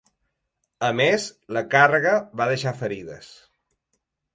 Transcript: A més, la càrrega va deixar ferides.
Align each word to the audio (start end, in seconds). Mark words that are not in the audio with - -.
A 0.87 0.89
més, 1.01 1.27
la 1.59 1.65
càrrega 1.75 2.17
va 2.43 2.51
deixar 2.57 2.77
ferides. 2.85 3.33